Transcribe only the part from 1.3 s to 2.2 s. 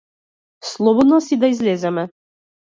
да излеземе?